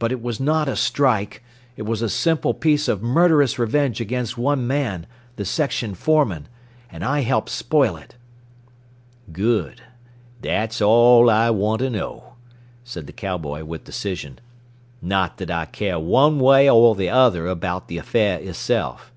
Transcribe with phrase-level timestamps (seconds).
[0.00, 1.40] But it was not a strike.
[1.76, 6.48] It was a simple piece of murderous revenge against one man, the section foreman.
[6.90, 8.16] And I helped spoil it."
[9.32, 9.80] "Good.
[10.40, 12.32] That's all I want to know,"
[12.82, 14.40] said the cowboy with decision.
[15.00, 19.12] "Not that I care one way or the other about the affair itself.